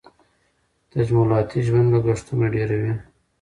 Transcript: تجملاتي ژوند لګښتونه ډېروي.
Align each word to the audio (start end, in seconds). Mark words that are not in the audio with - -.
تجملاتي 0.91 1.59
ژوند 1.67 1.87
لګښتونه 1.93 2.45
ډېروي. 2.53 2.93